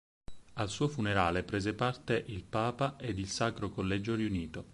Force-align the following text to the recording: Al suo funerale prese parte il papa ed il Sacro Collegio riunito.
Al 0.53 0.67
suo 0.71 0.87
funerale 0.87 1.43
prese 1.43 1.75
parte 1.75 2.23
il 2.25 2.43
papa 2.43 2.95
ed 2.99 3.19
il 3.19 3.29
Sacro 3.29 3.69
Collegio 3.69 4.15
riunito. 4.15 4.65